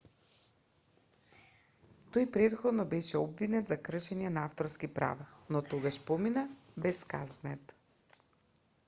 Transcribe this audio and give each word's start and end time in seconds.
тој 2.15 2.23
и 2.25 2.29
претходно 2.37 2.85
беше 2.93 3.19
обвинет 3.19 3.67
за 3.73 3.77
кршење 3.89 4.31
на 4.39 4.47
авторски 4.51 4.89
права 4.95 5.29
но 5.57 5.63
тогаш 5.75 6.01
помина 6.09 6.45
без 6.87 7.03
казнет 7.13 7.77